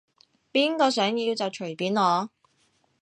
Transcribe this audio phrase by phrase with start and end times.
[0.51, 2.29] 邊個想要就隨便攞